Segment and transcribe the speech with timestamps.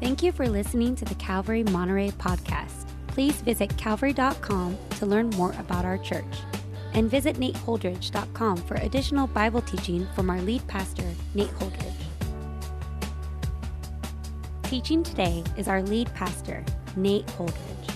[0.00, 2.86] Thank you for listening to the Calvary Monterey podcast.
[3.06, 6.24] Please visit calvary.com to learn more about our church.
[6.92, 11.92] And visit nateholdridge.com for additional Bible teaching from our lead pastor, Nate Holdridge.
[14.64, 16.62] Teaching today is our lead pastor,
[16.96, 17.94] Nate Holdridge.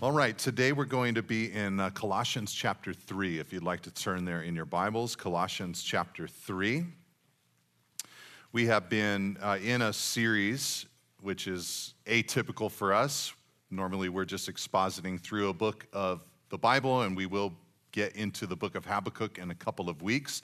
[0.00, 3.38] All right, today we're going to be in uh, Colossians chapter 3.
[3.38, 6.84] If you'd like to turn there in your Bibles, Colossians chapter 3.
[8.54, 10.84] We have been uh, in a series
[11.22, 13.32] which is atypical for us.
[13.70, 16.20] Normally, we're just expositing through a book of
[16.50, 17.54] the Bible, and we will
[17.92, 20.42] get into the book of Habakkuk in a couple of weeks.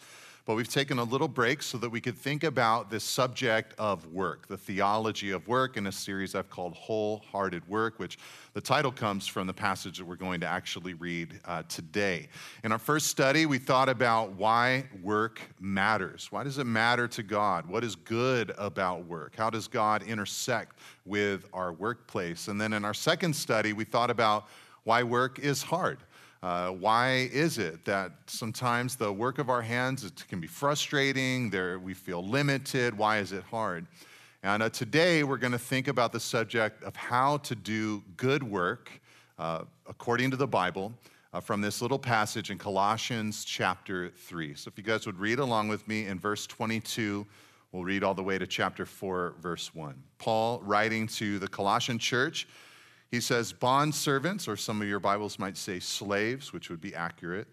[0.49, 4.07] But we've taken a little break so that we could think about this subject of
[4.07, 8.19] work, the theology of work, in a series I've called Wholehearted Work, which
[8.55, 12.31] the title comes from the passage that we're going to actually read uh, today.
[12.65, 16.29] In our first study, we thought about why work matters.
[16.31, 17.67] Why does it matter to God?
[17.67, 19.37] What is good about work?
[19.37, 22.49] How does God intersect with our workplace?
[22.49, 24.49] And then in our second study, we thought about
[24.85, 25.99] why work is hard.
[26.41, 31.51] Uh, why is it that sometimes the work of our hands can be frustrating?
[31.51, 32.97] There, we feel limited.
[32.97, 33.87] Why is it hard?
[34.45, 38.45] And uh, today we're going to think about the subject of how to do good
[38.45, 38.89] work
[39.37, 40.93] uh, according to the Bible
[41.33, 44.55] uh, from this little passage in Colossians chapter 3.
[44.55, 47.27] So if you guys would read along with me in verse 22,
[47.73, 50.01] we'll read all the way to chapter 4, verse 1.
[50.19, 52.47] Paul writing to the Colossian church
[53.11, 56.95] he says, bond servants, or some of your Bibles might say slaves, which would be
[56.95, 57.49] accurate.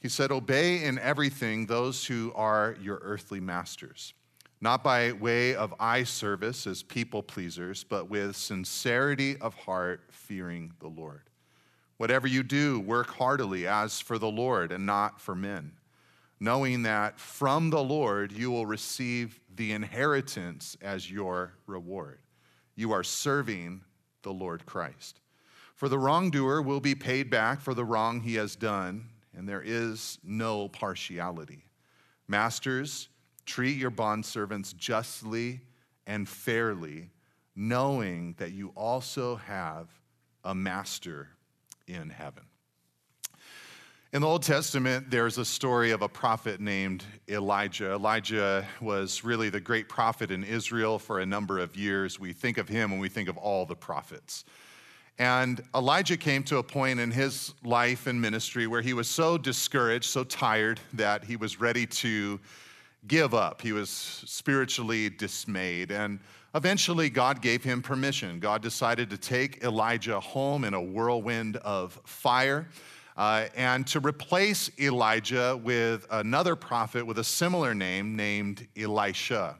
[0.00, 4.12] He said, Obey in everything those who are your earthly masters,
[4.60, 10.72] not by way of eye service as people pleasers, but with sincerity of heart, fearing
[10.80, 11.22] the Lord.
[11.98, 15.70] Whatever you do, work heartily as for the Lord and not for men,
[16.40, 22.18] knowing that from the Lord you will receive the inheritance as your reward.
[22.74, 23.82] You are serving
[24.22, 25.20] the Lord Christ.
[25.74, 29.62] For the wrongdoer will be paid back for the wrong he has done, and there
[29.64, 31.64] is no partiality.
[32.28, 33.08] Masters,
[33.46, 35.60] treat your bondservants justly
[36.06, 37.10] and fairly,
[37.56, 39.88] knowing that you also have
[40.44, 41.28] a master
[41.86, 42.44] in heaven.
[44.14, 47.92] In the Old Testament, there's a story of a prophet named Elijah.
[47.92, 52.20] Elijah was really the great prophet in Israel for a number of years.
[52.20, 54.44] We think of him when we think of all the prophets.
[55.18, 59.38] And Elijah came to a point in his life and ministry where he was so
[59.38, 62.38] discouraged, so tired, that he was ready to
[63.06, 63.62] give up.
[63.62, 65.90] He was spiritually dismayed.
[65.90, 66.20] And
[66.54, 68.40] eventually, God gave him permission.
[68.40, 72.68] God decided to take Elijah home in a whirlwind of fire
[73.16, 79.56] uh, and to replace Elijah with another prophet with a similar name named Elisha.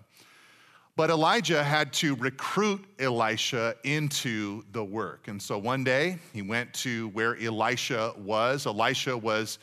[0.95, 5.29] But Elijah had to recruit Elisha into the work.
[5.29, 8.67] And so one day he went to where Elisha was.
[8.67, 9.59] Elisha was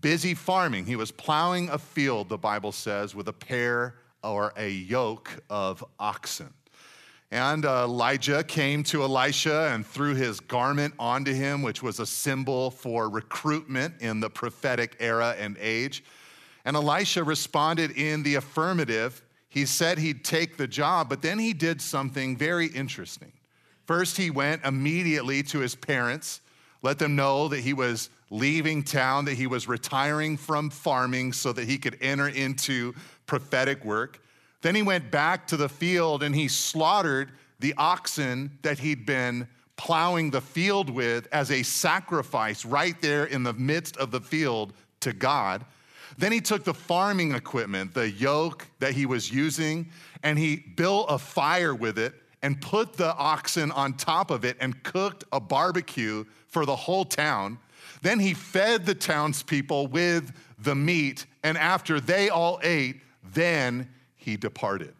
[0.00, 0.86] busy farming.
[0.86, 5.84] He was plowing a field, the Bible says, with a pair or a yoke of
[5.98, 6.52] oxen.
[7.32, 12.06] And uh, Elijah came to Elisha and threw his garment onto him, which was a
[12.06, 16.02] symbol for recruitment in the prophetic era and age.
[16.64, 19.22] And Elisha responded in the affirmative.
[19.48, 23.32] He said he'd take the job, but then he did something very interesting.
[23.86, 26.40] First, he went immediately to his parents,
[26.82, 31.52] let them know that he was leaving town, that he was retiring from farming so
[31.52, 32.94] that he could enter into
[33.26, 34.20] prophetic work.
[34.62, 39.48] Then he went back to the field and he slaughtered the oxen that he'd been
[39.76, 44.72] plowing the field with as a sacrifice right there in the midst of the field
[45.00, 45.64] to God.
[46.18, 49.88] Then he took the farming equipment, the yoke that he was using,
[50.22, 54.56] and he built a fire with it and put the oxen on top of it
[54.60, 57.58] and cooked a barbecue for the whole town.
[58.02, 63.00] Then he fed the townspeople with the meat, and after they all ate,
[63.32, 63.88] then
[64.20, 64.94] he departed.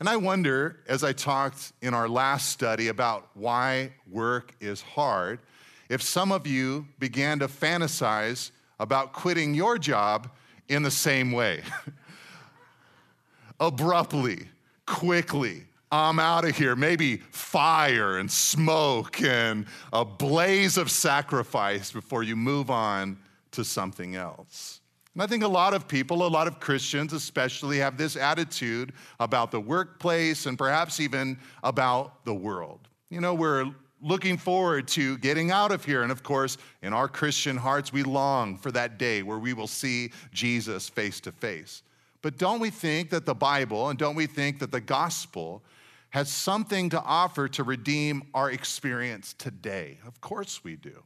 [0.00, 5.40] And I wonder, as I talked in our last study about why work is hard,
[5.88, 10.30] if some of you began to fantasize about quitting your job
[10.68, 11.62] in the same way.
[13.60, 14.48] Abruptly,
[14.86, 16.76] quickly, I'm out of here.
[16.76, 23.18] Maybe fire and smoke and a blaze of sacrifice before you move on
[23.52, 24.77] to something else.
[25.18, 28.92] And I think a lot of people, a lot of Christians especially, have this attitude
[29.18, 32.86] about the workplace and perhaps even about the world.
[33.10, 33.66] You know, we're
[34.00, 36.04] looking forward to getting out of here.
[36.04, 39.66] And of course, in our Christian hearts, we long for that day where we will
[39.66, 41.82] see Jesus face to face.
[42.22, 45.64] But don't we think that the Bible and don't we think that the gospel
[46.10, 49.98] has something to offer to redeem our experience today.
[50.06, 51.02] Of course, we do.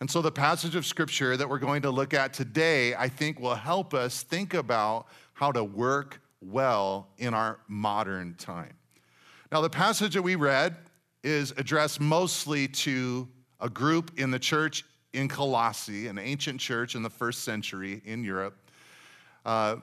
[0.00, 3.40] And so, the passage of scripture that we're going to look at today, I think,
[3.40, 8.74] will help us think about how to work well in our modern time.
[9.50, 10.76] Now, the passage that we read
[11.24, 13.26] is addressed mostly to
[13.60, 14.84] a group in the church
[15.14, 18.54] in Colossae, an ancient church in the first century in Europe,
[19.46, 19.76] uh,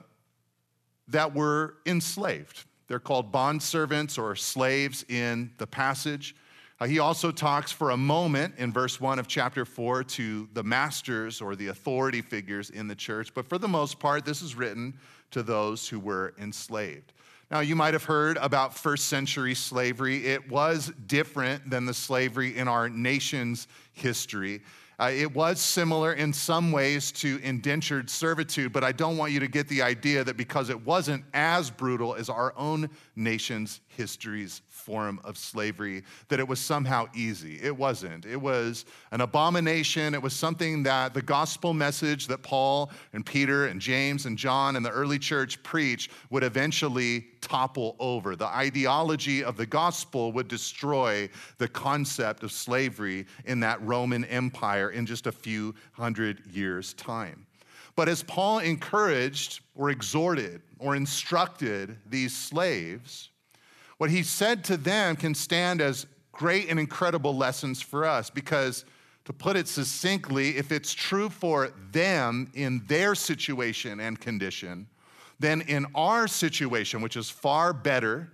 [1.08, 2.64] that were enslaved.
[2.86, 6.36] They're called bondservants or slaves in the passage.
[6.80, 10.62] Uh, he also talks for a moment in verse 1 of chapter 4 to the
[10.62, 14.56] masters or the authority figures in the church, but for the most part, this is
[14.56, 14.92] written
[15.30, 17.12] to those who were enslaved.
[17.50, 20.26] Now, you might have heard about first century slavery.
[20.26, 24.62] It was different than the slavery in our nation's history.
[24.98, 29.40] Uh, it was similar in some ways to indentured servitude, but I don't want you
[29.40, 34.62] to get the idea that because it wasn't as brutal as our own nation's histories
[34.84, 37.58] form of slavery that it was somehow easy.
[37.62, 38.26] It wasn't.
[38.26, 40.14] It was an abomination.
[40.14, 44.76] It was something that the gospel message that Paul and Peter and James and John
[44.76, 48.36] and the early church preached would eventually topple over.
[48.36, 51.28] The ideology of the gospel would destroy
[51.58, 57.46] the concept of slavery in that Roman Empire in just a few hundred years' time.
[57.96, 63.30] But as Paul encouraged or exhorted or instructed these slaves,
[63.98, 68.84] what he said to them can stand as great and incredible lessons for us because,
[69.24, 74.86] to put it succinctly, if it's true for them in their situation and condition,
[75.38, 78.30] then in our situation, which is far better,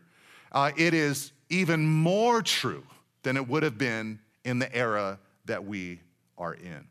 [0.52, 2.84] uh, it is even more true
[3.22, 6.00] than it would have been in the era that we
[6.38, 6.86] are in.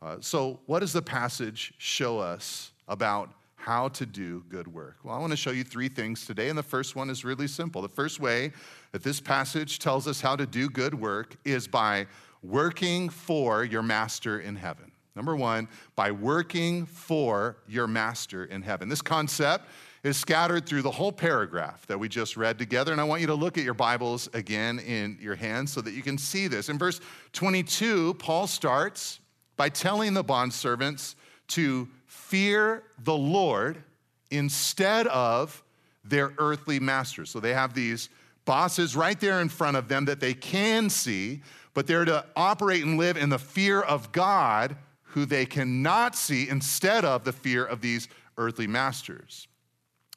[0.00, 3.32] Uh, so, what does the passage show us about
[3.62, 4.96] how to do good work.
[5.04, 7.46] Well, I want to show you three things today, and the first one is really
[7.46, 7.80] simple.
[7.80, 8.50] The first way
[8.90, 12.06] that this passage tells us how to do good work is by
[12.42, 14.90] working for your master in heaven.
[15.14, 18.88] Number one, by working for your master in heaven.
[18.88, 19.68] This concept
[20.02, 22.90] is scattered through the whole paragraph that we just read together.
[22.90, 25.92] And I want you to look at your Bibles again in your hands so that
[25.92, 26.68] you can see this.
[26.68, 27.00] In verse
[27.32, 29.20] 22, Paul starts
[29.56, 31.14] by telling the bondservants
[31.48, 33.82] to fear the Lord
[34.30, 35.62] instead of
[36.04, 37.30] their earthly masters.
[37.30, 38.10] So they have these
[38.44, 41.40] bosses right there in front of them that they can see,
[41.72, 46.48] but they're to operate and live in the fear of God who they cannot see
[46.50, 49.48] instead of the fear of these earthly masters.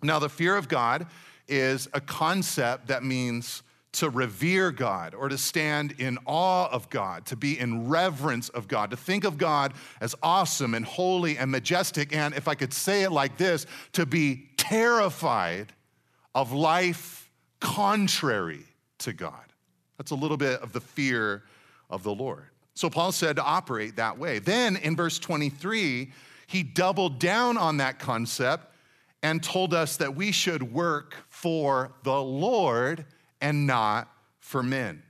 [0.03, 1.07] Now, the fear of God
[1.47, 3.63] is a concept that means
[3.95, 8.67] to revere God or to stand in awe of God, to be in reverence of
[8.67, 12.73] God, to think of God as awesome and holy and majestic, and if I could
[12.73, 15.73] say it like this, to be terrified
[16.33, 18.63] of life contrary
[18.99, 19.33] to God.
[19.97, 21.43] That's a little bit of the fear
[21.89, 22.45] of the Lord.
[22.73, 24.39] So Paul said to operate that way.
[24.39, 26.11] Then in verse 23,
[26.47, 28.73] he doubled down on that concept
[29.23, 33.05] and told us that we should work for the Lord
[33.41, 34.09] and not
[34.39, 35.03] for men.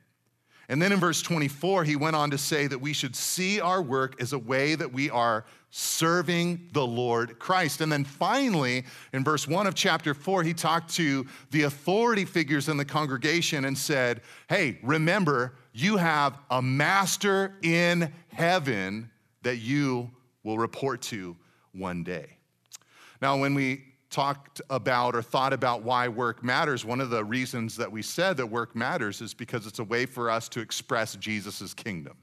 [0.68, 3.82] And then in verse 24, he went on to say that we should see our
[3.82, 7.82] work as a way that we are serving the Lord Christ.
[7.82, 12.68] And then finally, in verse 1 of chapter 4, he talked to the authority figures
[12.68, 19.12] in the congregation and said, Hey, remember, you have a master in heaven
[19.44, 20.10] that you
[20.44, 21.36] will report to
[21.74, 22.38] one day.
[23.22, 23.84] Now, when we
[24.16, 28.38] talked about or thought about why work matters, one of the reasons that we said
[28.38, 32.16] that work matters is because it's a way for us to express Jesus' kingdom.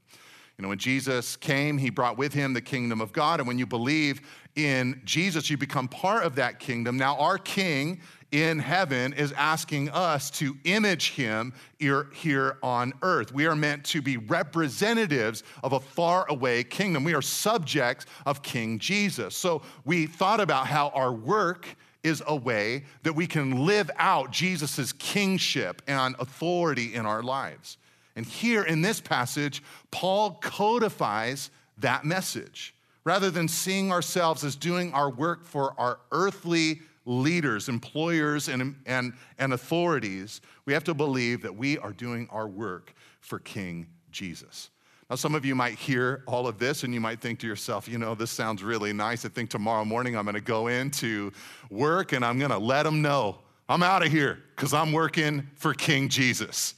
[0.56, 3.40] You know, when Jesus came, he brought with him the kingdom of God.
[3.40, 4.22] And when you believe
[4.56, 6.96] in Jesus, you become part of that kingdom.
[6.96, 13.34] Now, our king in heaven is asking us to image him here, on earth.
[13.34, 17.04] We are meant to be representatives of a far away kingdom.
[17.04, 19.36] We are subjects of King Jesus.
[19.36, 21.66] So we thought about how our work
[22.02, 27.78] is a way that we can live out Jesus' kingship and authority in our lives.
[28.16, 32.74] And here in this passage, Paul codifies that message.
[33.04, 39.12] Rather than seeing ourselves as doing our work for our earthly leaders, employers, and, and,
[39.38, 44.70] and authorities, we have to believe that we are doing our work for King Jesus.
[45.12, 47.86] Now, some of you might hear all of this and you might think to yourself,
[47.86, 49.26] you know, this sounds really nice.
[49.26, 51.32] I think tomorrow morning I'm going to go into
[51.68, 53.36] work and I'm going to let them know
[53.68, 56.72] I'm out of here because I'm working for King Jesus.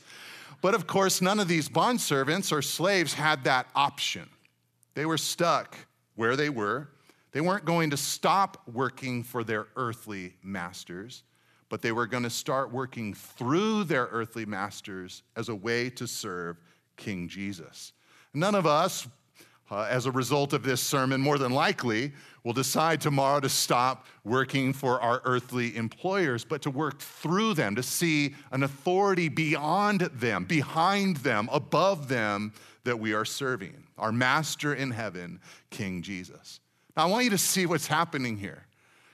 [0.63, 4.29] But of course, none of these bondservants or slaves had that option.
[4.95, 5.77] They were stuck
[6.17, 6.89] where they were.
[7.31, 11.23] They weren't going to stop working for their earthly masters,
[11.69, 16.09] but they were going to start working through their earthly masters as a way to
[16.09, 16.57] serve
[16.97, 17.93] King Jesus.
[18.35, 19.07] None of us,
[19.71, 22.13] uh, as a result of this sermon, more than likely,
[22.43, 27.75] will decide tomorrow to stop working for our earthly employers, but to work through them,
[27.75, 32.53] to see an authority beyond them, behind them, above them
[32.85, 36.61] that we are serving our master in heaven, King Jesus.
[36.97, 38.67] Now, I want you to see what's happening here.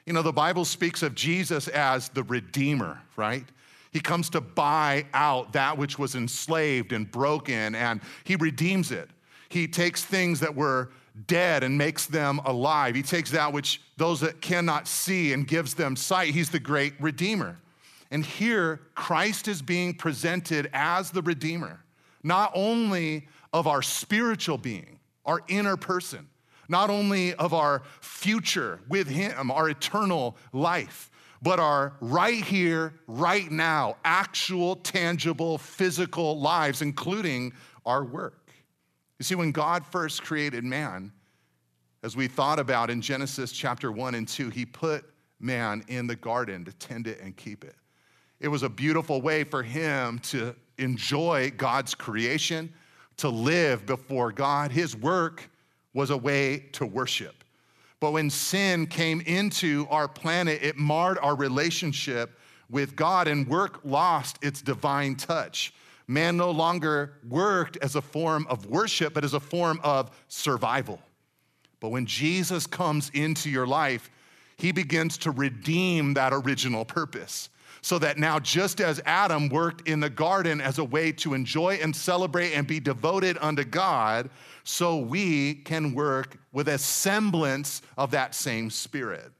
[0.06, 3.44] You know, the Bible speaks of Jesus as the Redeemer, right?
[3.92, 9.10] He comes to buy out that which was enslaved and broken, and he redeems it.
[9.48, 10.90] He takes things that were
[11.26, 12.94] dead and makes them alive.
[12.94, 16.32] He takes that which those that cannot see and gives them sight.
[16.32, 17.58] He's the great Redeemer.
[18.12, 21.82] And here, Christ is being presented as the Redeemer,
[22.22, 26.28] not only of our spiritual being, our inner person,
[26.68, 31.09] not only of our future with Him, our eternal life,
[31.42, 37.52] but our right here, right now, actual, tangible, physical lives, including
[37.86, 38.50] our work.
[39.18, 41.12] You see, when God first created man,
[42.02, 45.04] as we thought about in Genesis chapter 1 and 2, He put
[45.38, 47.76] man in the garden to tend it and keep it.
[48.40, 52.72] It was a beautiful way for him to enjoy God's creation
[53.18, 54.72] to live before God.
[54.72, 55.50] His work
[55.92, 57.39] was a way to worship.
[58.00, 62.38] But when sin came into our planet, it marred our relationship
[62.70, 65.74] with God, and work lost its divine touch.
[66.06, 71.00] Man no longer worked as a form of worship, but as a form of survival.
[71.80, 74.10] But when Jesus comes into your life,
[74.56, 77.48] he begins to redeem that original purpose
[77.82, 81.78] so that now, just as Adam worked in the garden as a way to enjoy
[81.82, 84.30] and celebrate and be devoted unto God,
[84.64, 89.32] so we can work with a semblance of that same spirit.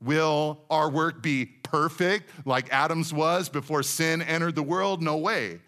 [0.00, 5.02] Will our work be perfect like Adam's was before sin entered the world?
[5.02, 5.60] No way.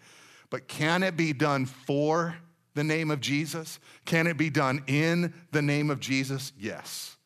[0.49, 2.35] But can it be done for
[2.73, 3.79] the name of Jesus?
[4.05, 6.53] Can it be done in the name of Jesus?
[6.57, 7.17] Yes.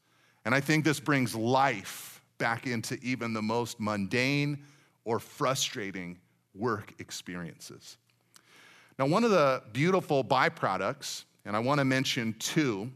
[0.46, 4.64] And I think this brings life back into even the most mundane
[5.06, 6.18] or frustrating
[6.54, 7.98] work experiences.
[9.00, 12.92] Now, one of the beautiful byproducts, and I want to mention two,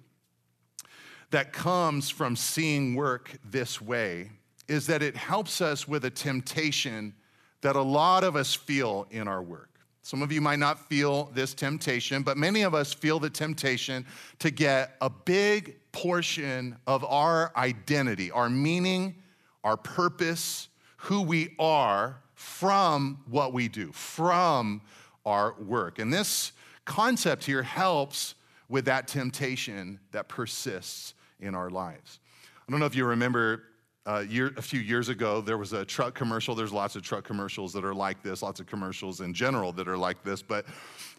[1.32, 4.30] that comes from seeing work this way
[4.68, 7.14] is that it helps us with a temptation
[7.62, 9.70] that a lot of us feel in our work.
[10.02, 14.06] Some of you might not feel this temptation, but many of us feel the temptation
[14.38, 19.16] to get a big portion of our identity, our meaning,
[19.64, 20.68] our purpose,
[21.06, 24.82] who we are from what we do, from
[25.24, 26.00] our work.
[26.00, 26.52] And this
[26.84, 28.34] concept here helps
[28.70, 32.20] with that temptation that persists in our lives.
[32.68, 33.64] I don't know if you remember
[34.08, 36.56] uh, year, a few years ago, there was a truck commercial.
[36.56, 39.88] There's lots of truck commercials that are like this, lots of commercials in general that
[39.88, 40.42] are like this.
[40.42, 40.66] But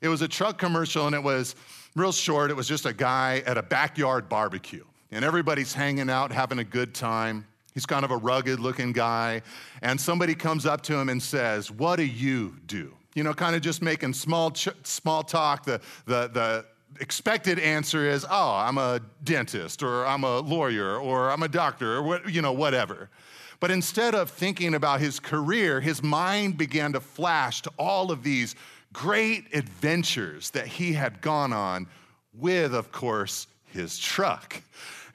[0.03, 1.55] it was a truck commercial and it was
[1.95, 2.51] real short.
[2.51, 4.85] It was just a guy at a backyard barbecue.
[5.13, 7.47] And everybody's hanging out, having a good time.
[7.77, 9.43] He's kind of a rugged looking guy.
[9.83, 12.95] And somebody comes up to him and says, What do you do?
[13.15, 15.67] You know, kind of just making small, ch- small talk.
[15.67, 16.65] The, the, the
[17.01, 21.97] expected answer is, Oh, I'm a dentist, or I'm a lawyer, or I'm a doctor,
[21.97, 23.11] or what, you know, whatever.
[23.61, 28.23] But instead of thinking about his career, his mind began to flash to all of
[28.23, 28.55] these
[28.95, 31.89] great adventures that he had gone on
[32.33, 34.63] with, of course, his truck.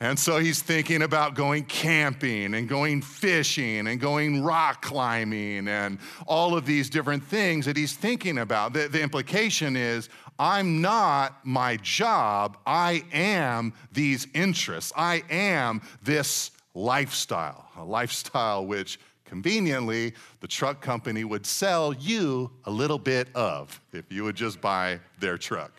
[0.01, 6.00] And so he's thinking about going camping and going fishing and going rock climbing and
[6.25, 8.74] all of these different things that he's thinking about.
[8.74, 16.50] The, the implication is I'm not my job, I am these interests, I am this
[16.74, 23.79] lifestyle, a lifestyle which conveniently the truck company would sell you a little bit of
[23.93, 25.72] if you would just buy their truck.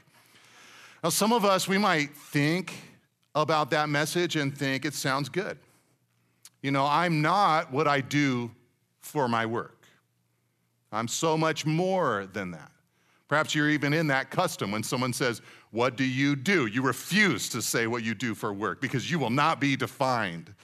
[1.03, 2.73] Now, some of us, we might think,
[3.35, 5.59] about that message and think it sounds good.
[6.63, 8.51] You know, I'm not what I do
[9.01, 9.87] for my work.
[10.93, 12.71] I'm so much more than that.
[13.29, 16.67] Perhaps you're even in that custom when someone says, What do you do?
[16.67, 20.55] You refuse to say what you do for work because you will not be defined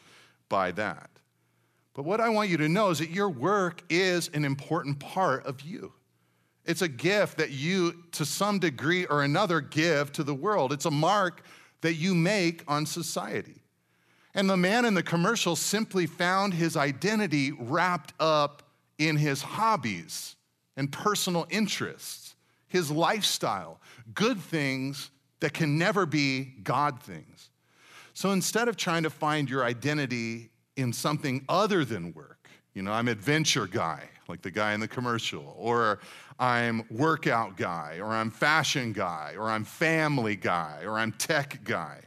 [0.48, 1.08] by that.
[1.94, 5.46] But what I want you to know is that your work is an important part
[5.46, 5.92] of you.
[6.64, 10.70] It's a gift that you, to some degree or another, give to the world.
[10.70, 11.42] It's a mark
[11.80, 13.62] that you make on society.
[14.34, 18.62] And the man in the commercial simply found his identity wrapped up
[18.98, 20.36] in his hobbies
[20.76, 22.36] and personal interests,
[22.68, 23.80] his lifestyle,
[24.14, 27.50] good things that can never be God things.
[28.12, 32.92] So instead of trying to find your identity in something other than work, You know,
[32.92, 36.00] I'm adventure guy, like the guy in the commercial, or
[36.38, 42.02] I'm workout guy, or I'm fashion guy, or I'm family guy, or I'm tech guy.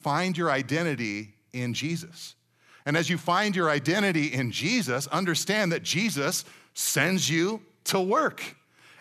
[0.00, 2.34] Find your identity in Jesus.
[2.86, 8.56] And as you find your identity in Jesus, understand that Jesus sends you to work.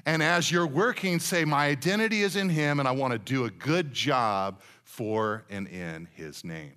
[0.06, 3.46] And as you're working, say, My identity is in Him, and I want to do
[3.46, 6.74] a good job for and in His name.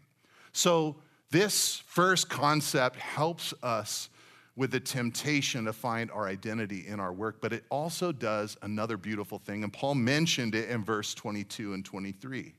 [0.53, 0.97] So,
[1.31, 4.11] this first concept helps us
[4.55, 8.97] with the temptation to find our identity in our work, but it also does another
[8.97, 9.65] beautiful thing.
[9.65, 12.55] And Paul mentioned it in verse 22 and 23.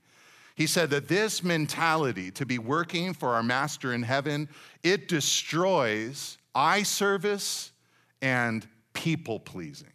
[0.56, 4.48] He said that this mentality to be working for our master in heaven,
[4.82, 7.72] it destroys eye service
[8.22, 9.88] and people pleasing.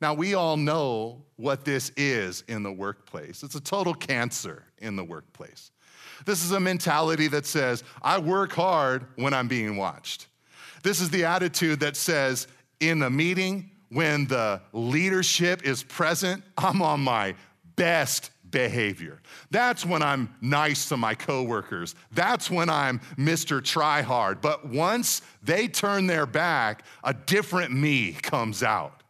[0.00, 3.42] Now, we all know what this is in the workplace.
[3.42, 5.70] It's a total cancer in the workplace.
[6.26, 10.28] This is a mentality that says, I work hard when I'm being watched.
[10.84, 12.46] This is the attitude that says,
[12.78, 17.34] in a meeting, when the leadership is present, I'm on my
[17.74, 19.20] best behavior.
[19.50, 21.94] That's when I'm nice to my coworkers.
[22.12, 23.64] That's when I'm Mr.
[23.64, 24.42] Try Hard.
[24.42, 29.02] But once they turn their back, a different me comes out.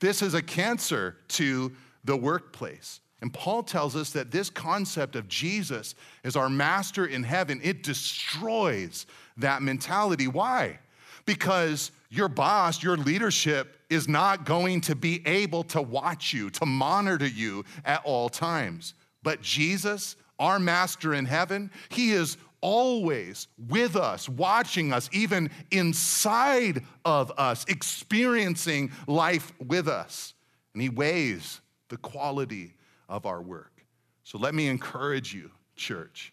[0.00, 1.72] This is a cancer to
[2.04, 3.00] the workplace.
[3.20, 7.84] And Paul tells us that this concept of Jesus as our master in heaven, it
[7.84, 10.26] destroys that mentality.
[10.26, 10.80] Why?
[11.24, 16.66] Because your boss, your leadership is not going to be able to watch you, to
[16.66, 18.94] monitor you at all times.
[19.22, 26.82] But Jesus, our master in heaven, he is always with us, watching us, even inside
[27.04, 30.32] of us, experiencing life with us.
[30.72, 32.74] And He weighs the quality
[33.08, 33.84] of our work.
[34.22, 36.32] So let me encourage you, church.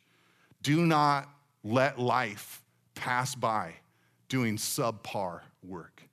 [0.62, 1.28] Do not
[1.64, 2.64] let life
[2.96, 3.74] pass by
[4.30, 6.04] doing subpar work.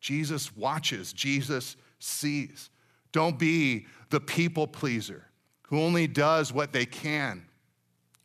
[0.00, 2.70] Jesus watches, Jesus sees.
[3.12, 5.24] Don't be the people pleaser
[5.62, 7.44] who only does what they can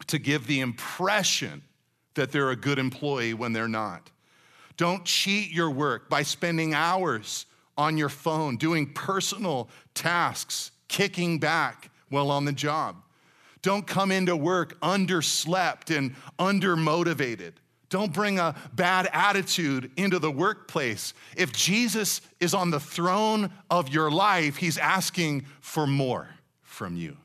[0.07, 1.61] to give the impression
[2.15, 4.09] that they're a good employee when they're not.
[4.77, 7.45] Don't cheat your work by spending hours
[7.77, 12.97] on your phone doing personal tasks, kicking back while on the job.
[13.61, 17.53] Don't come into work underslept and undermotivated.
[17.93, 21.13] Don't bring a bad attitude into the workplace.
[21.37, 26.27] If Jesus is on the throne of your life, he's asking for more
[26.63, 27.17] from you.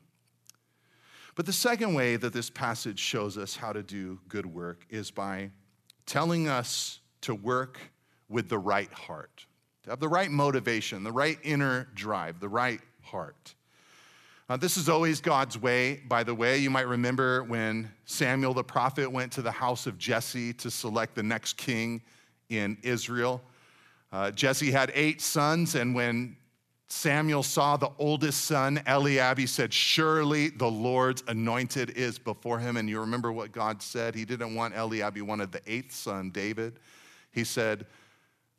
[1.33, 5.09] But the second way that this passage shows us how to do good work is
[5.09, 5.49] by
[6.05, 7.79] telling us to work
[8.27, 9.47] with the right heart,
[9.85, 13.55] to have the right motivation, the right inner drive, the right heart.
[14.49, 16.57] Uh, this is always God's way, by the way.
[16.57, 21.13] You might remember when Samuel the prophet went to the house of Jesse to select
[21.13, 22.01] the next king
[22.49, 23.43] in Israel.
[24.11, 26.35] Uh, Jesse had eight sons, and when
[26.87, 29.37] Samuel saw the oldest son, Eliab.
[29.37, 32.77] He said, Surely the Lord's anointed is before him.
[32.77, 34.15] And you remember what God said?
[34.15, 36.79] He didn't want Eliab, he wanted the eighth son, David.
[37.31, 37.85] He said,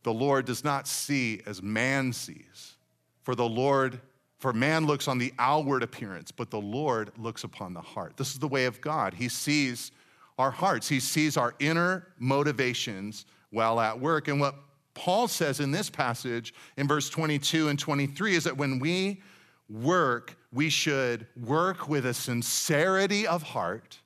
[0.04, 2.76] The Lord does not see as man sees.
[3.24, 4.00] For the Lord,
[4.40, 8.16] for man looks on the outward appearance, but the Lord looks upon the heart.
[8.16, 9.12] This is the way of God.
[9.12, 9.92] He sees
[10.38, 14.28] our hearts, He sees our inner motivations while at work.
[14.28, 14.54] And what
[14.94, 19.20] Paul says in this passage in verse 22 and 23 is that when we
[19.68, 23.98] work, we should work with a sincerity of heart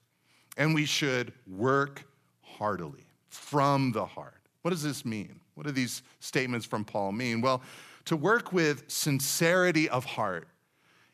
[0.56, 2.04] and we should work
[2.42, 4.43] heartily from the heart.
[4.64, 5.40] What does this mean?
[5.56, 7.42] What do these statements from Paul mean?
[7.42, 7.60] Well,
[8.06, 10.48] to work with sincerity of heart,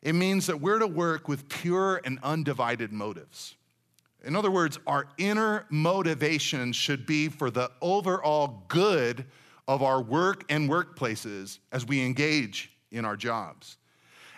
[0.02, 3.56] it means that we're to work with pure and undivided motives.
[4.24, 9.24] In other words, our inner motivation should be for the overall good
[9.66, 13.78] of our work and workplaces as we engage in our jobs.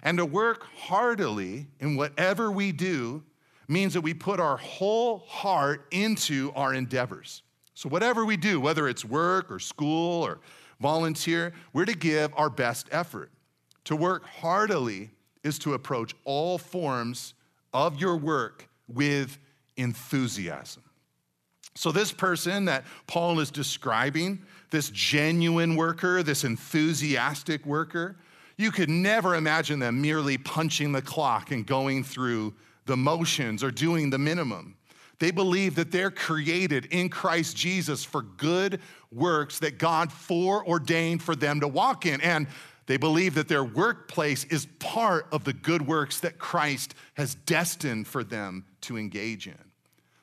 [0.03, 3.22] And to work heartily in whatever we do
[3.68, 7.42] means that we put our whole heart into our endeavors.
[7.74, 10.40] So, whatever we do, whether it's work or school or
[10.80, 13.30] volunteer, we're to give our best effort.
[13.85, 15.11] To work heartily
[15.42, 17.35] is to approach all forms
[17.72, 19.38] of your work with
[19.76, 20.82] enthusiasm.
[21.74, 28.16] So, this person that Paul is describing this genuine worker, this enthusiastic worker,
[28.56, 32.54] you could never imagine them merely punching the clock and going through
[32.85, 34.76] the motions or doing the minimum.
[35.18, 41.37] They believe that they're created in Christ Jesus for good works that God foreordained for
[41.37, 42.20] them to walk in.
[42.20, 42.46] And
[42.87, 48.07] they believe that their workplace is part of the good works that Christ has destined
[48.09, 49.59] for them to engage in.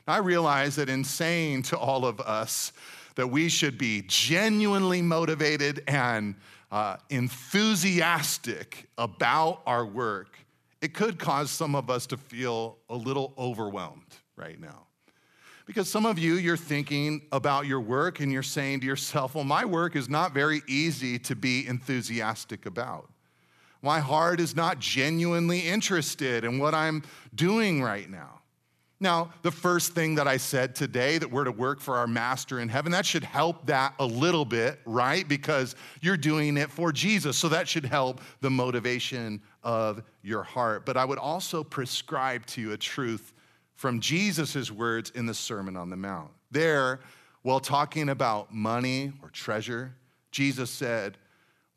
[0.07, 2.73] I realize that in saying to all of us
[3.15, 6.35] that we should be genuinely motivated and
[6.71, 10.37] uh, enthusiastic about our work,
[10.81, 14.87] it could cause some of us to feel a little overwhelmed right now.
[15.65, 19.43] Because some of you, you're thinking about your work and you're saying to yourself, well,
[19.43, 23.07] my work is not very easy to be enthusiastic about.
[23.83, 27.03] My heart is not genuinely interested in what I'm
[27.35, 28.39] doing right now.
[28.99, 32.59] Now, the first thing that I said today, that we're to work for our master
[32.59, 35.25] in heaven, that should help that a little bit, right?
[35.25, 37.37] Because you're doing it for Jesus.
[37.37, 40.85] So that should help the motivation of your heart.
[40.85, 43.33] But I would also prescribe to you a truth
[43.79, 46.31] from Jesus' words in the Sermon on the Mount.
[46.51, 46.99] There,
[47.43, 49.95] while talking about money or treasure,
[50.31, 51.17] Jesus said,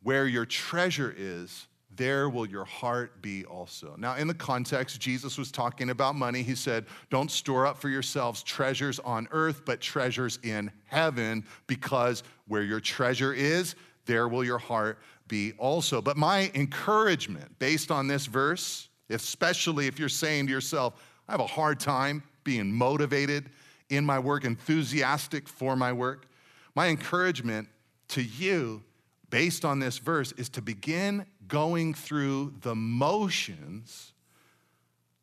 [0.02, 3.94] Where your treasure is, there will your heart be also.
[3.96, 6.42] Now, in the context, Jesus was talking about money.
[6.42, 12.24] He said, Don't store up for yourselves treasures on earth, but treasures in heaven, because
[12.48, 16.02] where your treasure is, there will your heart be also.
[16.02, 20.94] But my encouragement based on this verse, especially if you're saying to yourself,
[21.28, 23.50] I have a hard time being motivated
[23.88, 26.26] in my work, enthusiastic for my work.
[26.74, 27.68] My encouragement
[28.08, 28.82] to you,
[29.30, 34.12] based on this verse, is to begin going through the motions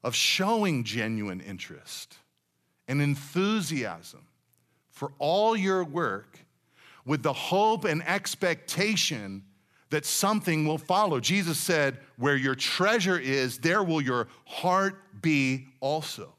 [0.04, 2.18] of showing genuine interest
[2.88, 4.26] and enthusiasm
[4.92, 6.40] for all your work
[7.06, 9.44] with the hope and expectation
[9.90, 11.20] that something will follow.
[11.20, 16.34] Jesus said, Where your treasure is, there will your heart be also.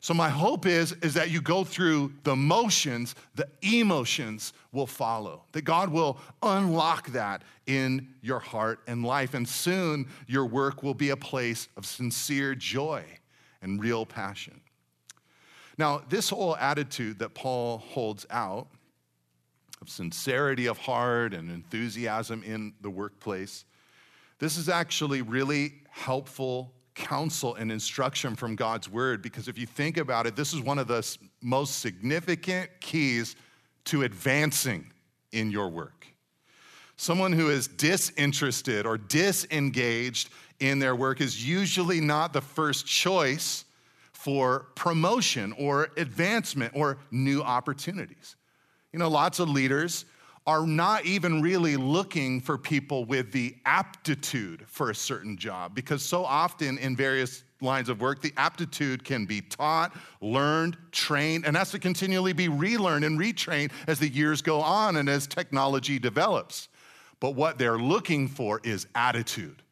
[0.00, 5.42] So my hope is is that you go through the motions, the emotions will follow.
[5.52, 10.94] That God will unlock that in your heart and life and soon your work will
[10.94, 13.04] be a place of sincere joy
[13.60, 14.60] and real passion.
[15.76, 18.68] Now, this whole attitude that Paul holds out
[19.80, 23.64] of sincerity of heart and enthusiasm in the workplace,
[24.38, 29.96] this is actually really helpful counsel and instruction from God's word because if you think
[29.96, 33.36] about it, this is one of the most significant keys
[33.84, 34.90] to advancing
[35.32, 36.06] in your work.
[36.96, 43.64] Someone who is disinterested or disengaged in their work is usually not the first choice
[44.12, 48.34] for promotion or advancement or new opportunities.
[48.98, 50.06] You know, lots of leaders
[50.44, 56.02] are not even really looking for people with the aptitude for a certain job because
[56.02, 61.56] so often in various lines of work, the aptitude can be taught, learned, trained, and
[61.56, 66.00] has to continually be relearned and retrained as the years go on and as technology
[66.00, 66.66] develops.
[67.20, 69.62] But what they're looking for is attitude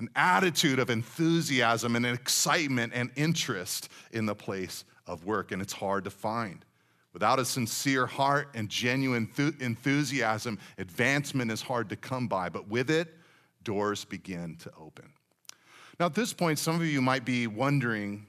[0.00, 5.72] an attitude of enthusiasm and excitement and interest in the place of work, and it's
[5.72, 6.64] hard to find.
[7.14, 12.90] Without a sincere heart and genuine enthusiasm, advancement is hard to come by, but with
[12.90, 13.14] it,
[13.62, 15.12] doors begin to open.
[16.00, 18.26] Now, at this point, some of you might be wondering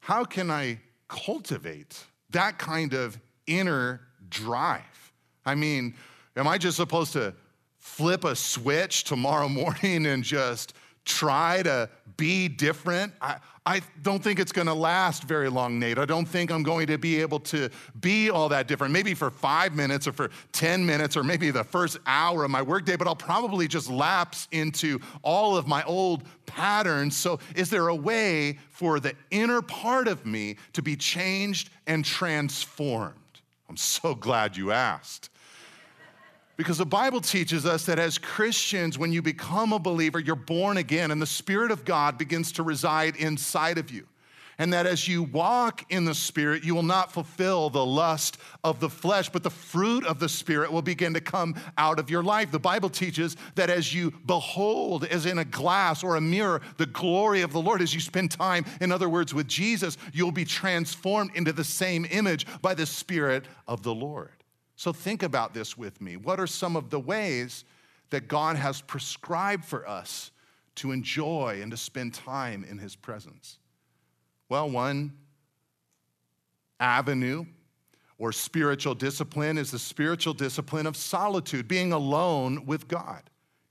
[0.00, 5.12] how can I cultivate that kind of inner drive?
[5.44, 5.94] I mean,
[6.34, 7.34] am I just supposed to
[7.78, 10.72] flip a switch tomorrow morning and just
[11.04, 13.12] try to be different?
[13.20, 15.96] I, I don't think it's going to last very long, Nate.
[15.98, 18.92] I don't think I'm going to be able to be all that different.
[18.92, 22.60] Maybe for five minutes or for 10 minutes or maybe the first hour of my
[22.60, 27.16] workday, but I'll probably just lapse into all of my old patterns.
[27.16, 32.04] So, is there a way for the inner part of me to be changed and
[32.04, 33.14] transformed?
[33.70, 35.30] I'm so glad you asked.
[36.56, 40.76] Because the Bible teaches us that as Christians, when you become a believer, you're born
[40.76, 44.06] again and the Spirit of God begins to reside inside of you.
[44.56, 48.78] And that as you walk in the Spirit, you will not fulfill the lust of
[48.78, 52.22] the flesh, but the fruit of the Spirit will begin to come out of your
[52.22, 52.52] life.
[52.52, 56.86] The Bible teaches that as you behold, as in a glass or a mirror, the
[56.86, 60.44] glory of the Lord, as you spend time, in other words, with Jesus, you'll be
[60.44, 64.43] transformed into the same image by the Spirit of the Lord.
[64.76, 66.16] So think about this with me.
[66.16, 67.64] What are some of the ways
[68.10, 70.30] that God has prescribed for us
[70.76, 73.58] to enjoy and to spend time in His presence?
[74.48, 75.12] Well, one
[76.80, 77.46] avenue
[78.18, 83.22] or spiritual discipline is the spiritual discipline of solitude, being alone with God,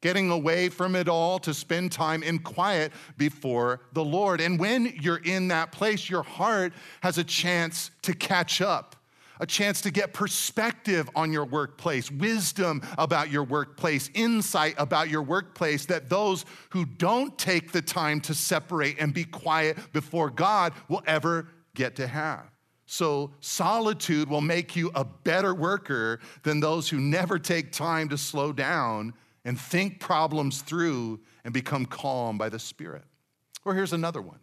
[0.01, 4.41] getting away from it all to spend time in quiet before the Lord.
[4.41, 8.95] And when you're in that place, your heart has a chance to catch up
[9.43, 15.21] a chance to get perspective on your workplace, wisdom about your workplace, insight about your
[15.21, 20.71] workplace that those who don't take the time to separate and be quiet before God
[20.88, 22.45] will ever get to have.
[22.86, 28.17] So, solitude will make you a better worker than those who never take time to
[28.17, 33.03] slow down and think problems through and become calm by the Spirit.
[33.65, 34.39] Or here's another one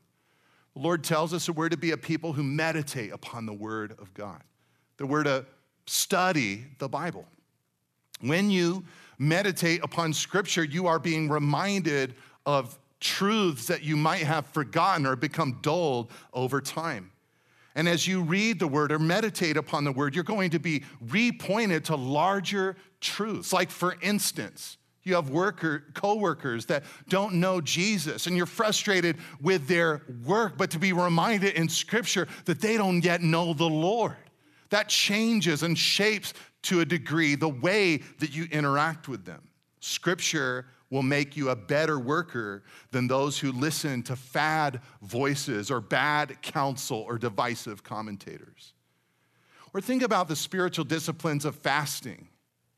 [0.75, 3.95] the Lord tells us that we're to be a people who meditate upon the Word
[3.99, 4.43] of God,
[5.01, 5.47] that we're to
[5.87, 7.25] study the Bible.
[8.21, 8.85] When you
[9.19, 15.17] meditate upon Scripture, you are being reminded of truths that you might have forgotten or
[15.17, 17.13] become dulled over time.
[17.75, 20.83] And as you read the word or meditate upon the word, you're going to be
[21.07, 23.55] repointed to larger truths.
[23.55, 29.67] Like, for instance, you have worker, coworkers that don't know Jesus, and you're frustrated with
[29.67, 34.17] their work, but to be reminded in Scripture that they don't yet know the Lord.
[34.71, 39.43] That changes and shapes to a degree the way that you interact with them.
[39.81, 45.81] Scripture will make you a better worker than those who listen to fad voices or
[45.81, 48.75] bad counsel or divisive commentators.
[49.73, 52.27] Or think about the spiritual disciplines of fasting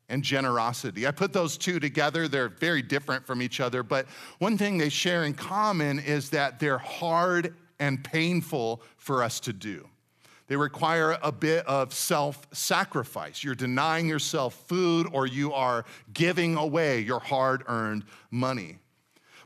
[0.09, 1.07] and generosity.
[1.07, 2.27] I put those two together.
[2.27, 4.05] They're very different from each other, but
[4.37, 9.53] one thing they share in common is that they're hard and painful for us to
[9.53, 9.87] do.
[10.53, 13.43] They require a bit of self sacrifice.
[13.43, 18.77] You're denying yourself food or you are giving away your hard earned money.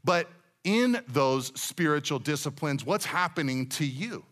[0.04, 0.28] But
[0.66, 4.26] in those spiritual disciplines, what's happening to you?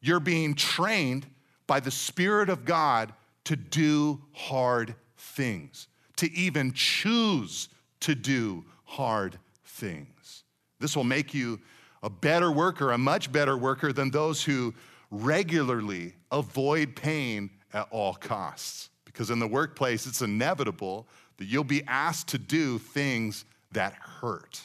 [0.00, 1.26] You're being trained
[1.66, 3.12] by the Spirit of God
[3.46, 10.44] to do hard things, to even choose to do hard things.
[10.78, 11.58] This will make you
[12.00, 14.72] a better worker, a much better worker than those who
[15.12, 18.88] regularly avoid pain at all costs.
[19.04, 24.60] Because in the workplace, it's inevitable that you'll be asked to do things that hurt.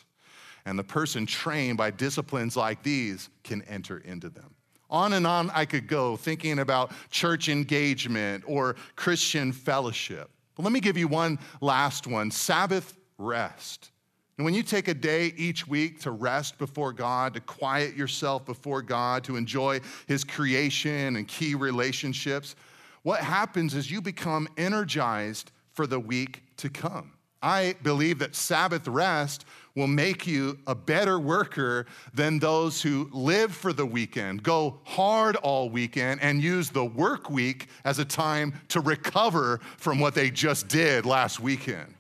[0.66, 4.56] And the person trained by disciplines like these can enter into them.
[4.90, 10.30] On and on I could go thinking about church engagement or Christian fellowship.
[10.56, 13.92] But let me give you one last one Sabbath rest.
[14.38, 18.46] And when you take a day each week to rest before God, to quiet yourself
[18.46, 22.56] before God, to enjoy His creation and key relationships,
[23.02, 27.14] what happens is you become energized for the week to come.
[27.42, 29.46] I believe that Sabbath rest
[29.76, 35.36] will make you a better worker than those who live for the weekend, go hard
[35.38, 40.32] all weekend, and use the work week as a time to recover from what they
[40.32, 41.94] just did last weekend.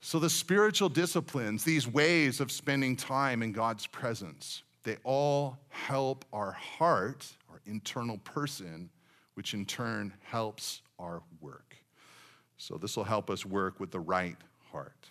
[0.00, 6.24] So, the spiritual disciplines, these ways of spending time in God's presence, they all help
[6.32, 8.90] our heart, our internal person,
[9.34, 11.76] which in turn helps our work.
[12.58, 14.36] So, this will help us work with the right
[14.70, 15.08] heart.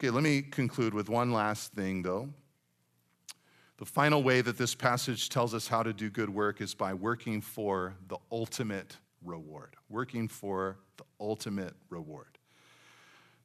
[0.00, 2.30] Okay, let me conclude with one last thing, though.
[3.76, 6.94] The final way that this passage tells us how to do good work is by
[6.94, 9.76] working for the ultimate reward.
[9.88, 12.37] Working for the ultimate reward.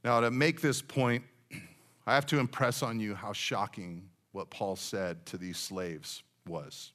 [0.04, 1.24] Now, to make this point,
[2.08, 6.92] I have to impress on you how shocking what Paul said to these slaves was.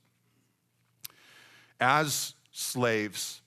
[1.80, 3.40] As slaves,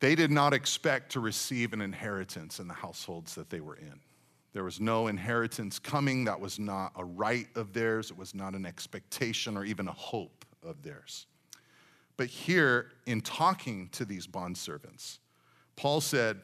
[0.00, 4.00] they did not expect to receive an inheritance in the households that they were in.
[4.52, 6.24] There was no inheritance coming.
[6.24, 8.10] That was not a right of theirs.
[8.10, 11.26] It was not an expectation or even a hope of theirs.
[12.16, 15.18] But here, in talking to these bondservants,
[15.76, 16.40] Paul said,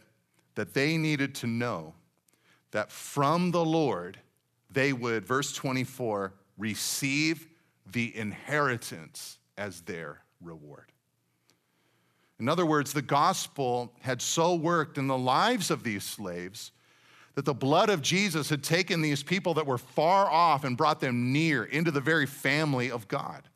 [0.55, 1.95] that they needed to know
[2.71, 4.19] that from the Lord
[4.71, 7.47] they would, verse 24, receive
[7.91, 10.91] the inheritance as their reward.
[12.41, 16.73] In other words, the gospel had so worked in the lives of these slaves
[17.37, 21.01] that the blood of Jesus had taken these people that were far off and brought
[21.01, 23.49] them near into the very family of God.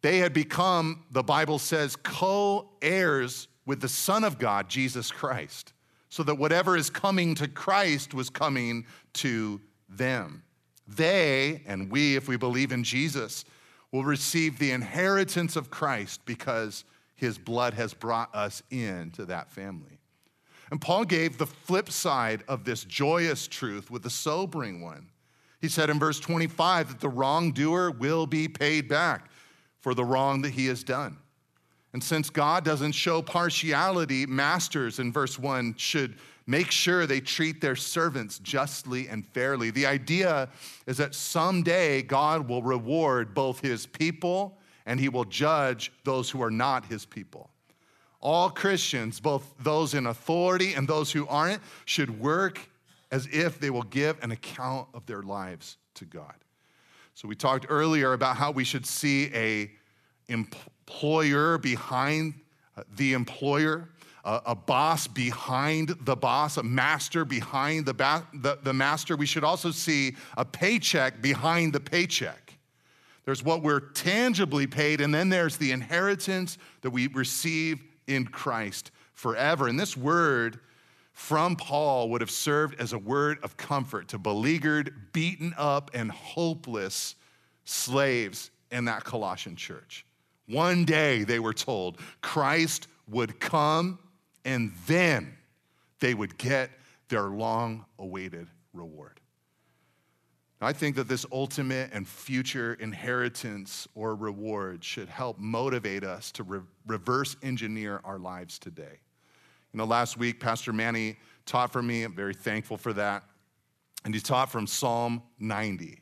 [0.00, 5.72] They had become, the Bible says, co heirs with the Son of God, Jesus Christ
[6.08, 10.42] so that whatever is coming to Christ was coming to them.
[10.86, 13.44] They, and we, if we believe in Jesus,
[13.92, 19.98] will receive the inheritance of Christ because his blood has brought us into that family.
[20.70, 25.08] And Paul gave the flip side of this joyous truth with the sobering one.
[25.60, 29.30] He said in verse 25 that the wrongdoer will be paid back
[29.80, 31.18] for the wrong that he has done.
[31.92, 37.60] And since God doesn't show partiality, masters in verse 1 should make sure they treat
[37.60, 39.70] their servants justly and fairly.
[39.70, 40.48] The idea
[40.86, 46.42] is that someday God will reward both his people and he will judge those who
[46.42, 47.50] are not his people.
[48.20, 52.58] All Christians, both those in authority and those who aren't, should work
[53.10, 56.34] as if they will give an account of their lives to God.
[57.14, 59.70] So we talked earlier about how we should see a
[60.28, 62.34] employer behind
[62.76, 63.88] uh, the employer,
[64.24, 69.16] a, a, boss behind the boss, a master behind the, ba- the, the master.
[69.16, 72.54] We should also see a paycheck behind the paycheck.
[73.24, 78.90] There's what we're tangibly paid, and then there's the inheritance that we receive in Christ
[79.12, 79.68] forever.
[79.68, 80.60] And this word
[81.12, 86.10] from Paul would have served as a word of comfort to beleaguered, beaten up, and
[86.10, 87.16] hopeless
[87.64, 90.06] slaves in that Colossian church.
[90.48, 93.98] One day, they were told, Christ would come
[94.44, 95.36] and then
[96.00, 96.70] they would get
[97.08, 99.20] their long awaited reward.
[100.60, 106.42] I think that this ultimate and future inheritance or reward should help motivate us to
[106.42, 108.98] re- reverse engineer our lives today.
[109.72, 112.02] You know, last week, Pastor Manny taught for me.
[112.02, 113.22] I'm very thankful for that.
[114.04, 116.00] And he taught from Psalm 90.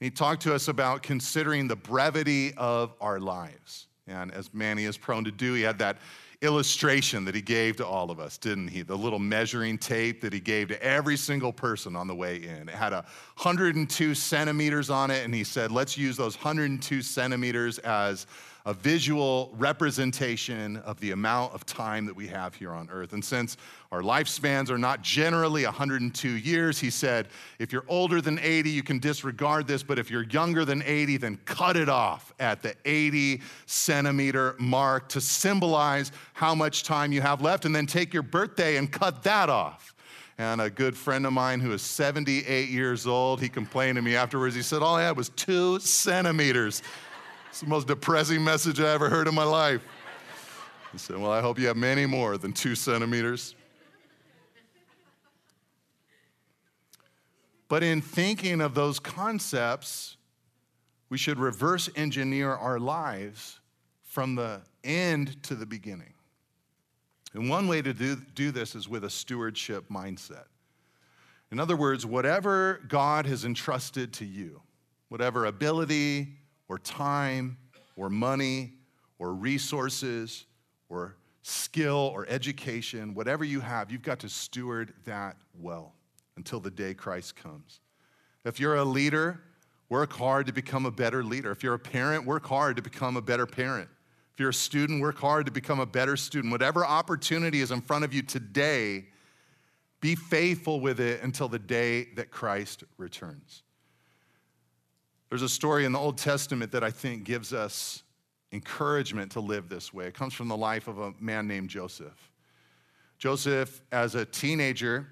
[0.00, 3.86] He talked to us about considering the brevity of our lives.
[4.06, 5.98] And as Manny is prone to do, he had that
[6.42, 8.82] illustration that he gave to all of us, didn't he?
[8.82, 12.68] The little measuring tape that he gave to every single person on the way in.
[12.68, 18.26] It had 102 centimeters on it, and he said, let's use those 102 centimeters as
[18.66, 23.12] a visual representation of the amount of time that we have here on earth.
[23.12, 23.58] And since
[23.92, 28.82] our lifespans are not generally 102 years, he said, if you're older than 80, you
[28.82, 32.74] can disregard this, but if you're younger than 80, then cut it off at the
[32.86, 38.22] 80 centimeter mark to symbolize how much time you have left, and then take your
[38.22, 39.94] birthday and cut that off.
[40.36, 44.16] And a good friend of mine who is 78 years old, he complained to me
[44.16, 44.56] afterwards.
[44.56, 46.82] He said, All I had was two centimeters.
[47.54, 49.80] It's the most depressing message I ever heard in my life.
[50.90, 53.54] He said, Well, I hope you have many more than two centimeters.
[57.68, 60.16] But in thinking of those concepts,
[61.10, 63.60] we should reverse engineer our lives
[64.02, 66.14] from the end to the beginning.
[67.34, 70.46] And one way to do, do this is with a stewardship mindset.
[71.52, 74.60] In other words, whatever God has entrusted to you,
[75.08, 76.32] whatever ability,
[76.68, 77.56] or time
[77.96, 78.74] or money
[79.18, 80.46] or resources
[80.88, 85.94] or skill or education, whatever you have, you've got to steward that well
[86.36, 87.80] until the day Christ comes.
[88.44, 89.40] If you're a leader,
[89.88, 91.50] work hard to become a better leader.
[91.50, 93.88] If you're a parent, work hard to become a better parent.
[94.32, 96.50] If you're a student, work hard to become a better student.
[96.50, 99.06] Whatever opportunity is in front of you today,
[100.00, 103.63] be faithful with it until the day that Christ returns.
[105.34, 108.04] There's a story in the Old Testament that I think gives us
[108.52, 110.06] encouragement to live this way.
[110.06, 112.30] It comes from the life of a man named Joseph.
[113.18, 115.08] Joseph, as a teenager,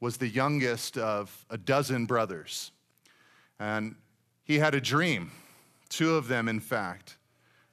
[0.00, 2.72] was the youngest of a dozen brothers.
[3.60, 3.94] And
[4.42, 5.30] he had a dream,
[5.88, 7.16] two of them, in fact,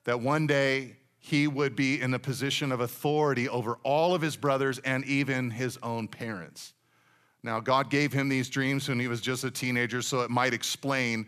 [0.03, 4.37] that one day he would be in a position of authority over all of his
[4.37, 6.73] brothers and even his own parents.
[7.41, 10.53] Now, God gave him these dreams when he was just a teenager, so it might
[10.53, 11.25] explain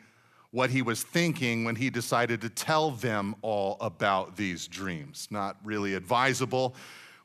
[0.51, 5.27] what he was thinking when he decided to tell them all about these dreams.
[5.29, 6.75] Not really advisable,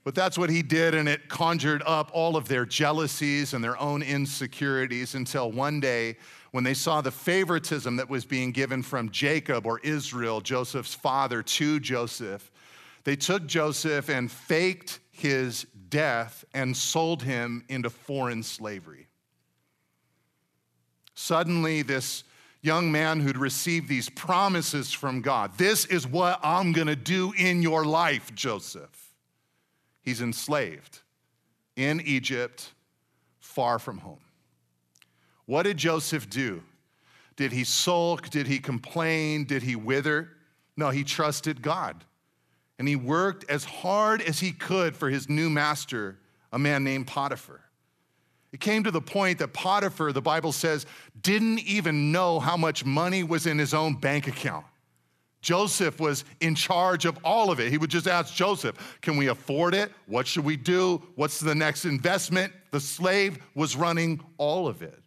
[0.05, 3.81] but that's what he did, and it conjured up all of their jealousies and their
[3.81, 6.17] own insecurities until one day,
[6.51, 11.43] when they saw the favoritism that was being given from Jacob or Israel, Joseph's father,
[11.43, 12.53] to Joseph,
[13.05, 19.09] they took Joseph and faked his death and sold him into foreign slavery.
[21.15, 22.25] Suddenly, this
[22.65, 25.59] young man who'd received these promises from God.
[25.59, 29.13] This is what I'm gonna do in your life, Joseph.
[30.01, 31.01] He's enslaved
[31.77, 32.73] in Egypt,
[33.39, 34.21] far from home.
[35.45, 36.63] What did Joseph do?
[37.37, 38.31] Did he sulk?
[38.31, 39.45] Did he complain?
[39.45, 40.31] Did he wither?
[40.75, 42.05] No, he trusted God.
[42.79, 46.19] And he worked as hard as he could for his new master,
[46.51, 47.64] a man named Potiphar.
[48.55, 50.87] It came to the point that Potiphar, the Bible says,
[51.21, 54.65] didn't even know how much money was in his own bank account.
[55.41, 57.73] Joseph was in charge of all of it.
[57.73, 59.91] He would just ask Joseph, Can we afford it?
[60.07, 61.03] What should we do?
[61.17, 62.53] What's the next investment?
[62.71, 65.03] The slave was running all of it.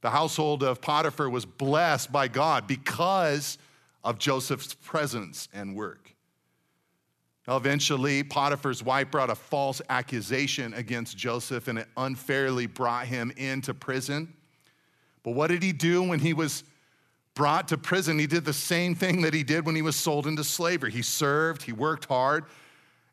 [0.00, 3.58] The household of Potiphar was blessed by God because
[4.02, 6.07] of Joseph's presence and work.
[7.56, 13.72] Eventually, Potiphar's wife brought a false accusation against Joseph and it unfairly brought him into
[13.72, 14.34] prison.
[15.22, 16.62] But what did he do when he was
[17.34, 18.18] brought to prison?
[18.18, 20.90] He did the same thing that he did when he was sold into slavery.
[20.90, 22.44] He served, he worked hard,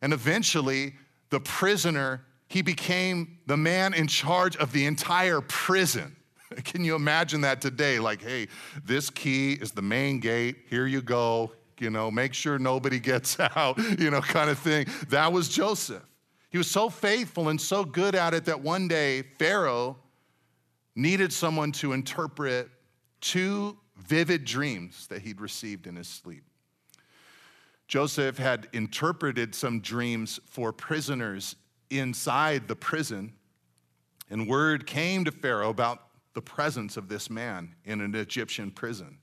[0.02, 0.96] and eventually,
[1.30, 6.16] the prisoner, he became the man in charge of the entire prison.
[6.66, 8.00] Can you imagine that today?
[8.00, 8.50] Like, hey,
[8.84, 10.58] this key is the main gate.
[10.70, 11.54] Here you go.
[11.80, 14.88] You know, make sure nobody gets out, you know, kind of thing.
[15.10, 16.04] That was Joseph.
[16.50, 19.98] He was so faithful and so good at it that one day Pharaoh
[20.96, 22.70] needed someone to interpret
[23.20, 26.44] two vivid dreams that he'd received in his sleep.
[27.88, 31.56] Joseph had interpreted some dreams for prisoners
[31.90, 33.34] inside the prison,
[34.30, 39.18] and word came to Pharaoh about the presence of this man in an Egyptian prison.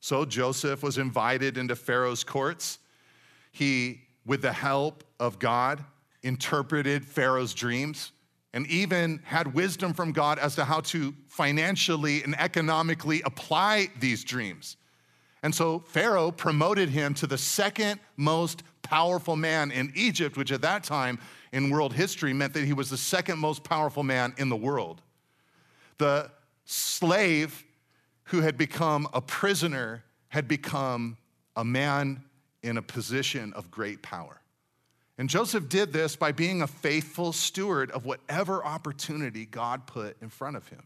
[0.00, 2.78] So Joseph was invited into Pharaoh's courts.
[3.52, 5.84] He, with the help of God,
[6.22, 8.12] interpreted Pharaoh's dreams
[8.52, 14.24] and even had wisdom from God as to how to financially and economically apply these
[14.24, 14.76] dreams.
[15.42, 20.62] And so Pharaoh promoted him to the second most powerful man in Egypt, which at
[20.62, 21.18] that time
[21.52, 25.00] in world history meant that he was the second most powerful man in the world.
[25.98, 26.30] The
[26.64, 27.64] slave
[28.30, 31.16] who had become a prisoner had become
[31.56, 32.22] a man
[32.62, 34.40] in a position of great power.
[35.18, 40.28] And Joseph did this by being a faithful steward of whatever opportunity God put in
[40.28, 40.84] front of him.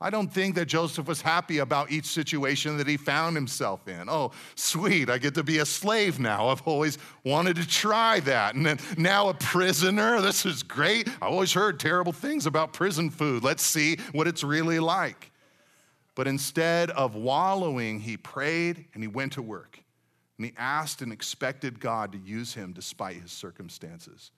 [0.00, 4.08] I don't think that Joseph was happy about each situation that he found himself in.
[4.10, 6.48] Oh, sweet, I get to be a slave now.
[6.48, 8.56] I've always wanted to try that.
[8.56, 11.08] And then now a prisoner, this is great.
[11.22, 13.44] I always heard terrible things about prison food.
[13.44, 15.30] Let's see what it's really like.
[16.14, 19.80] But instead of wallowing, he prayed and he went to work.
[20.38, 24.30] And he asked and expected God to use him despite his circumstances.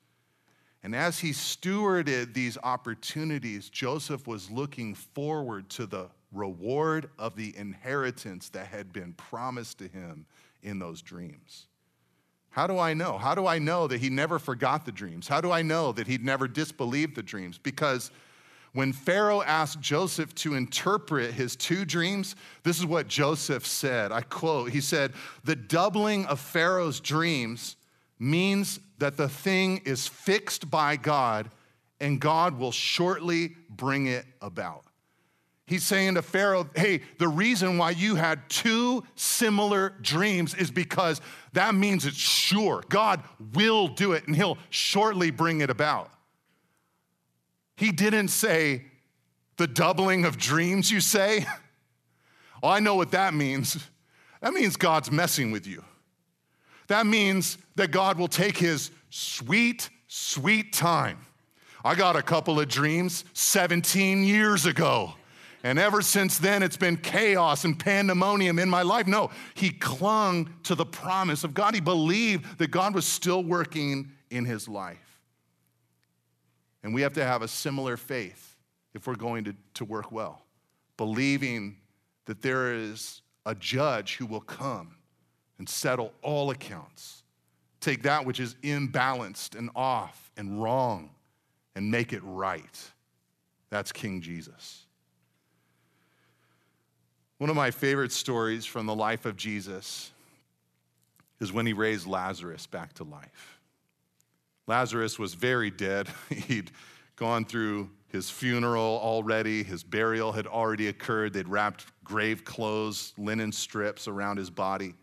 [0.83, 7.57] And as he stewarded these opportunities, Joseph was looking forward to the reward of the
[7.57, 10.27] inheritance that had been promised to him
[10.63, 11.67] in those dreams.
[12.51, 13.19] How do I know?
[13.19, 15.29] How do I know that he never forgot the dreams?
[15.29, 17.59] How do I know that he'd never disbelieved the dreams?
[17.59, 18.11] Because
[18.77, 24.13] when Pharaoh asked Joseph to interpret his two dreams, this is what Joseph said.
[24.13, 25.15] I quote, he said,
[25.45, 27.77] The doubling of Pharaoh's dreams
[28.19, 31.51] means that the thing is fixed by God
[32.01, 34.85] and God will shortly bring it about.
[35.67, 41.23] He's saying to Pharaoh, hey, the reason why you had two similar dreams is because
[41.55, 42.85] that means it's sure.
[42.91, 43.23] God
[43.55, 46.11] will do it and he'll shortly bring it about.
[47.77, 48.85] He didn't say,
[49.57, 51.47] the doubling of dreams, you say?
[52.63, 53.79] oh, I know what that means.
[54.41, 55.85] That means God's messing with you.
[56.89, 61.19] That means that God will take his sweet, sweet time.
[61.85, 65.15] I got a couple of dreams 17 years ago.
[65.63, 69.07] And ever since then, it's been chaos and pandemonium in my life.
[69.07, 71.75] No, he clung to the promise of God.
[71.75, 75.06] He believed that God was still working in his life.
[76.83, 78.57] And we have to have a similar faith
[78.95, 80.43] if we're going to, to work well,
[80.97, 81.77] believing
[82.27, 84.97] that there is a judge who will come
[85.59, 87.23] and settle all accounts.
[87.81, 91.11] Take that which is imbalanced and off and wrong
[91.75, 92.91] and make it right.
[93.71, 94.87] That's King Jesus.
[97.39, 100.11] One of my favorite stories from the life of Jesus
[101.39, 103.56] is when he raised Lazarus back to life.
[104.67, 106.09] Lazarus was very dead.
[106.31, 106.73] He'd
[107.17, 111.33] gone through his funeral already, his burial had already occurred.
[111.33, 114.95] They'd wrapped grave clothes, linen strips around his body.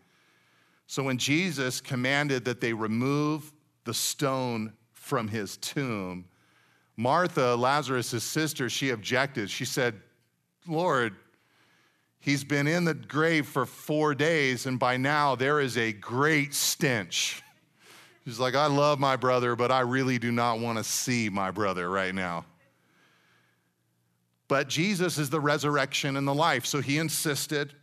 [0.86, 3.52] So when Jesus commanded that they remove
[3.84, 6.26] the stone from his tomb,
[6.96, 9.50] Martha, Lazarus' sister, she objected.
[9.50, 10.00] She said,
[10.66, 11.14] Lord,
[12.20, 16.54] he's been in the grave for four days, and by now there is a great
[16.54, 17.42] stench.
[18.24, 21.50] She's like, I love my brother, but I really do not want to see my
[21.50, 22.46] brother right now.
[24.48, 27.74] But Jesus is the resurrection and the life, so he insisted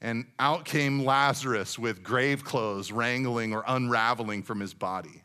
[0.00, 5.24] and out came Lazarus with grave clothes wrangling or unraveling from his body.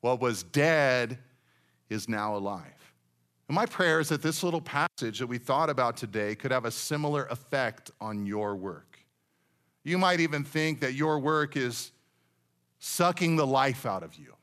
[0.00, 1.18] What was dead
[1.88, 2.92] is now alive.
[3.48, 6.64] And my prayer is that this little passage that we thought about today could have
[6.64, 8.98] a similar effect on your work.
[9.84, 11.92] You might even think that your work is
[12.84, 14.34] sucking the life out of you.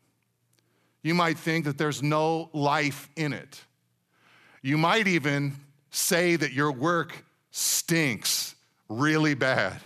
[1.04, 3.62] You might think that there's no life in it.
[4.64, 5.54] You might even
[5.92, 8.56] say that your work stinks
[8.90, 9.80] really bad.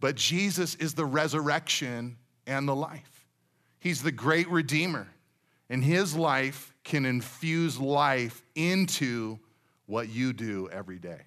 [0.00, 2.16] But Jesus is the resurrection
[2.46, 3.26] and the life.
[3.78, 5.08] He's the great redeemer,
[5.68, 9.38] and his life can infuse life into
[9.84, 11.20] what you do every day.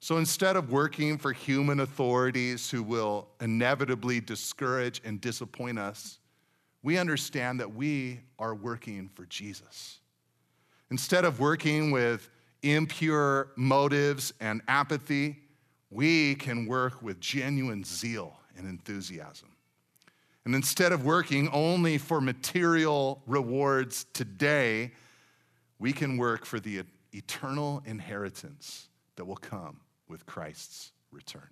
[0.00, 6.20] So instead of working for human authorities who will inevitably discourage and disappoint us,
[6.82, 9.98] we understand that we are working for Jesus.
[10.90, 12.30] Instead of working with
[12.62, 15.40] impure motives and apathy,
[15.90, 19.48] we can work with genuine zeal and enthusiasm.
[20.44, 24.92] And instead of working only for material rewards today,
[25.78, 31.48] we can work for the eternal inheritance that will come with Christ's return.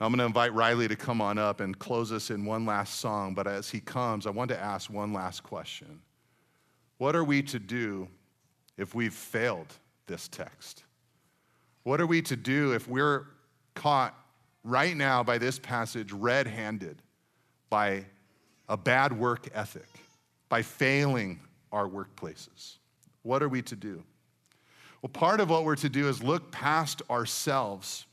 [0.00, 2.66] Now, I'm going to invite Riley to come on up and close us in one
[2.66, 6.00] last song, but as he comes, I want to ask one last question.
[6.98, 8.08] What are we to do
[8.76, 9.72] if we've failed
[10.06, 10.84] this text?
[11.84, 13.26] What are we to do if we're
[13.74, 14.14] caught
[14.64, 17.00] right now by this passage red handed
[17.70, 18.04] by
[18.68, 19.88] a bad work ethic,
[20.48, 21.40] by failing
[21.72, 22.76] our workplaces?
[23.22, 24.02] What are we to do?
[25.06, 28.06] Well, part of what we're to do is look past ourselves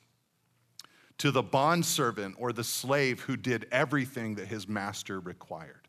[1.18, 5.88] to the bondservant or the slave who did everything that his master required.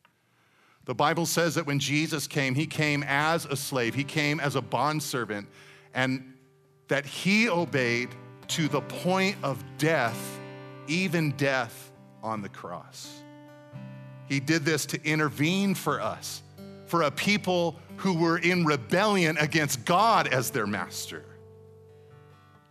[0.86, 4.56] The Bible says that when Jesus came, he came as a slave, he came as
[4.56, 5.46] a bondservant,
[5.92, 6.32] and
[6.88, 8.08] that he obeyed
[8.48, 10.38] to the point of death,
[10.86, 11.92] even death
[12.22, 13.12] on the cross.
[14.26, 16.42] He did this to intervene for us,
[16.86, 21.24] for a people who were in rebellion against God as their master.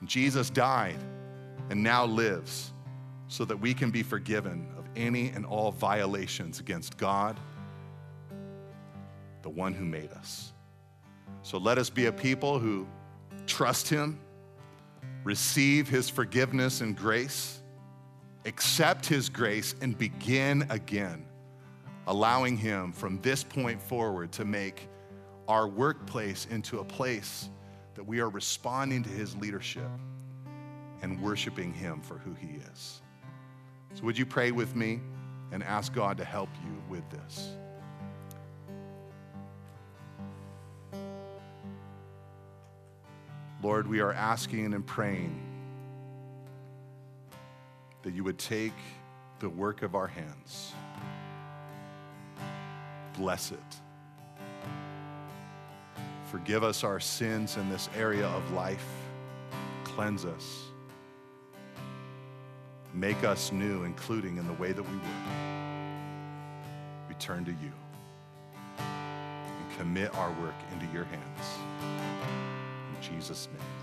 [0.05, 0.99] Jesus died
[1.69, 2.73] and now lives
[3.27, 7.39] so that we can be forgiven of any and all violations against God,
[9.41, 10.53] the one who made us.
[11.41, 12.87] So let us be a people who
[13.47, 14.19] trust Him,
[15.23, 17.59] receive His forgiveness and grace,
[18.45, 21.25] accept His grace, and begin again,
[22.07, 24.87] allowing Him from this point forward to make
[25.47, 27.49] our workplace into a place
[27.95, 29.89] that we are responding to His leadership
[31.01, 33.01] and worshiping Him for who He is.
[33.93, 34.99] So, would you pray with me
[35.51, 37.55] and ask God to help you with this?
[43.61, 45.39] Lord, we are asking and praying
[48.01, 48.73] that you would take
[49.39, 50.73] the work of our hands,
[53.17, 53.59] bless it.
[56.31, 58.87] Forgive us our sins in this area of life.
[59.83, 60.63] Cleanse us.
[62.93, 65.03] Make us new, including in the way that we work.
[67.07, 67.71] We turn to you
[68.79, 71.47] and commit our work into your hands.
[72.95, 73.82] In Jesus' name,